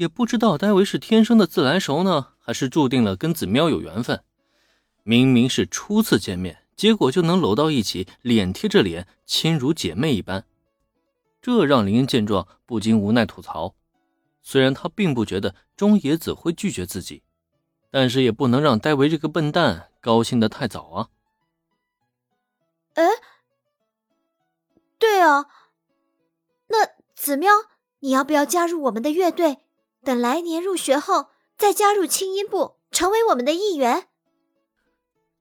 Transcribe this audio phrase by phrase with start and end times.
[0.00, 4.24] 也不知道戴维是天生的自来熟呢，还是注定了跟子喵有缘分。
[5.02, 10.46] 明明是初次见面，结果就能搂到一起，脸贴着脸，亲如姐妹一般。
[11.42, 13.74] 这让林恩见状不禁无奈吐槽：
[14.42, 17.22] 虽然他并不觉得中野子会拒绝自己，
[17.90, 21.08] 但是也不能让戴维这个笨蛋高兴的太早啊。
[22.94, 23.04] 哎，
[24.98, 25.44] 对啊，
[26.68, 27.50] 那子喵，
[27.98, 29.58] 你要不要加入我们的乐队？
[30.02, 34.08] 等来年入学后，再加入轻音部，成为我们的一员。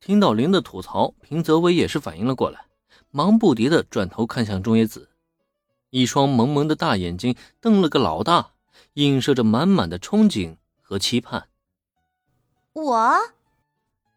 [0.00, 2.66] 听到林的吐槽，平泽唯也是反应了过来，
[3.10, 5.10] 忙不迭的转头看向中野子，
[5.90, 8.52] 一双萌萌的大眼睛瞪了个老大，
[8.94, 11.48] 映射着满满的憧憬和期盼。
[12.72, 13.12] 我。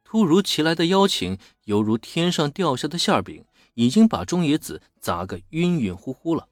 [0.03, 3.45] 突如其来的邀请，犹如天上掉下的馅饼，
[3.75, 6.47] 已经把中野子砸个晕晕乎乎了。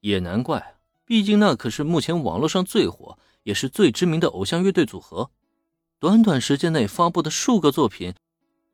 [0.00, 0.77] 也难怪，
[1.08, 5.30] 毕竟那可是目前网络上最火，也是最知名的偶像乐队组合。
[5.98, 8.14] 短短时间内发布的数个作品，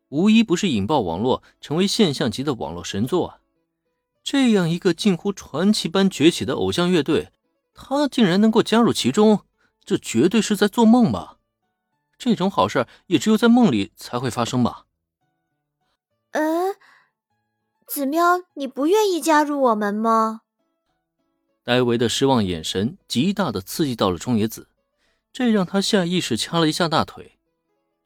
[0.09, 3.39] 无一不是引爆网络，成为现象级的网络神作啊！
[4.25, 7.31] 这样一个近乎传奇般崛起的偶像乐队，
[7.73, 9.43] 他竟然能够加入其中，
[9.85, 11.39] 这绝对是在做梦吧？
[12.19, 14.87] 这种好事也只有在梦里才会发生吧？
[16.33, 16.75] 嗯，
[17.87, 20.41] 子喵，你不愿意加入我们吗？
[21.65, 24.69] 戴维的失望眼神极大的刺激到了中野子，
[25.33, 27.39] 这让他下意识掐了一下大腿，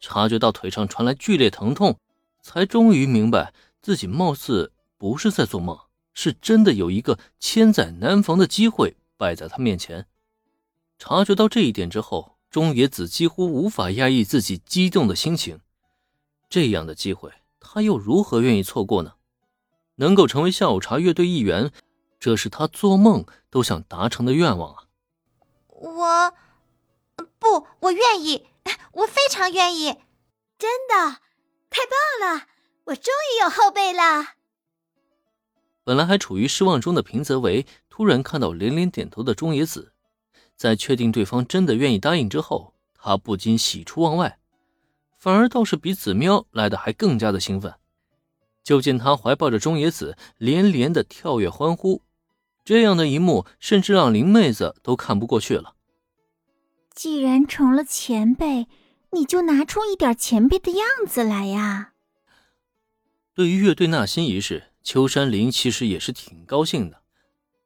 [0.01, 1.99] 察觉到腿上传来剧烈疼痛，
[2.41, 5.79] 才终于明白自己貌似不是在做梦，
[6.15, 10.07] 是真的有一个千载难逢的机会摆在他面前。
[10.99, 12.39] 察觉到这一点之后。
[12.51, 15.61] 中野子几乎无法压抑自己激动的心情，
[16.49, 19.17] 这样的机会，他又如何愿意错过呢？
[19.97, 21.71] 能够成为下午茶乐队一员，
[22.21, 24.85] 这是他做梦都想达成的愿望啊！
[25.69, 26.35] 我，
[27.39, 28.49] 不，我愿意，
[28.93, 29.97] 我非常愿意，
[30.59, 31.21] 真的，
[31.71, 32.47] 太棒了！
[32.87, 34.35] 我终于有后辈了。
[35.85, 39.93] 本来还处于失望中的平泽唯，突然看到连连点头的中野子。
[40.57, 44.41] 在确定对方真的愿意答应之后，他不禁喜出望外，
[45.17, 47.75] 反而倒是比子喵来的还更加的兴奋。
[48.65, 52.03] 就见他怀抱着中野子，连连的跳跃欢呼，
[52.69, 55.75] 这样的一幕，甚至让林妹子都看不过去了。
[56.95, 58.67] 既然成了前辈，
[59.13, 61.95] 你就拿出一点前辈的样子来呀！
[63.33, 67.01] 对于乐队纳新仪式，秋山林其实也是挺高兴的。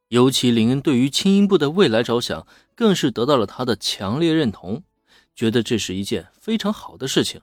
[0.07, 4.85] 尤其林恩对于轻音部的未来着想，更是得到了他的强烈认同，
[5.35, 7.41] 觉得这是一件非常好的事情。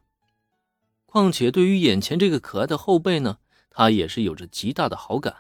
[1.05, 3.37] 况且对于眼前这个可爱的后辈呢，
[3.69, 5.37] 他也是有着极大的好感。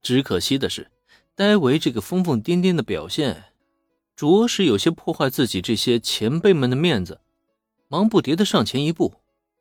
[0.00, 0.90] 只可惜的是，
[1.34, 3.44] 戴维这个疯疯癫癫的表现，
[4.14, 7.20] 着实有些破坏自己这些前辈们的面子。
[7.88, 9.14] 忙不迭的上前一步，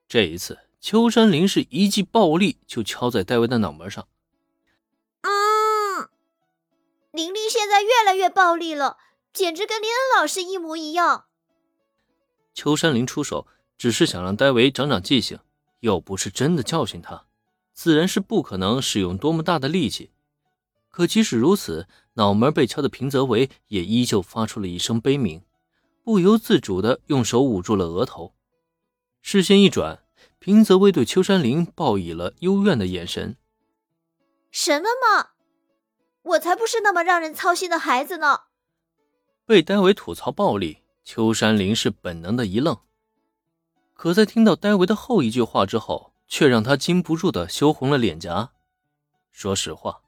[0.08, 4.08] 这一次秋山林是一记暴力就敲在戴维的脑门上。
[7.12, 8.98] 玲玲现在越来越暴力了，
[9.34, 11.26] 简直跟林恩老师一模一样。
[12.54, 15.40] 秋山林出手只是想让戴维长长记性，
[15.82, 17.26] 又不是真的教训他，
[17.74, 20.12] 自然是不可能使用多么大的力气。
[20.92, 25.42] 可即使如此，脑门被敲的平泽唯也依旧发出了一声悲鸣，
[26.04, 28.36] 不由自主的用手捂住了额头，
[29.22, 30.04] 视线一转，
[30.38, 33.38] 平泽唯对秋山林报以了幽怨的眼神。
[34.52, 35.30] 什么嘛！
[36.24, 38.42] 我才不是那么让人操心的孩子呢！
[39.46, 42.78] 被戴维吐槽暴力，秋山林是本能的一愣，
[43.94, 48.52] 可在听到戴维的后一句话之后，却让他禁不住的羞红了脸颊。
[49.32, 50.01] 说实话，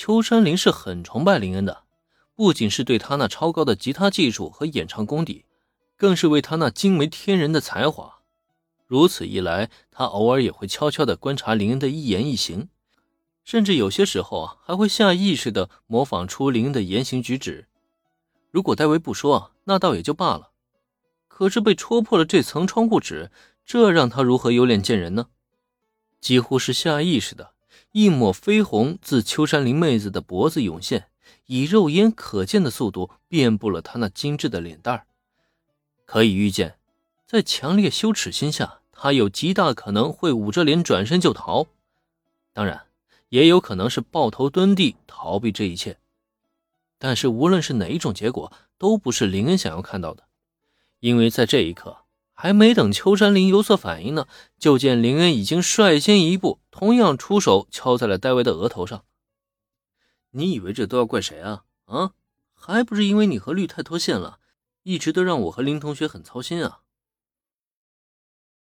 [0.00, 1.82] 秋山林是很崇拜林恩的，
[2.34, 5.44] 不仅是对他那超高的吉他技术和演唱功底，
[5.98, 8.20] 更是为他那惊为天人的才华。
[8.86, 12.70] 如此一来，他偶尔也会悄悄的观察林恩的一言一行。
[13.44, 17.68] 甚至有些时候啊，还会下意识的模仿出林恩的言行举止。
[18.50, 20.52] 如果戴维不说，那倒也就罢了。
[21.28, 23.30] 可是被戳破了这层窗户纸，
[23.66, 25.26] 这让他如何有脸见人呢？
[26.22, 27.50] 几乎是下意识的，
[27.92, 31.08] 一抹绯红自秋山林妹子的脖子涌现，
[31.46, 35.06] 以肉眼可见的速度遍布了她那精致的脸蛋。
[36.06, 36.76] 可以预见，
[37.26, 41.66] 在强烈羞耻心下，她有极大可能会捂着脸转身就逃。
[42.52, 42.86] 当然。
[43.30, 45.98] 也有可能是抱头蹲地逃避这一切，
[46.98, 50.24] 但是无论是哪一种结果，都不是林恩想要看到的。
[50.98, 51.98] 因为在这一刻，
[52.42, 54.26] 还没等秋山林有所反应呢，
[54.58, 59.04] 就见林恩已经率先一步，同样出手敲在了戴维的额头上。
[60.30, 61.64] 你以为这都要怪谁啊？
[61.84, 62.12] 啊，
[62.54, 64.38] 还不是因为你和绿太脱线了，
[64.84, 66.78] 一直都让我和林同学很操心啊。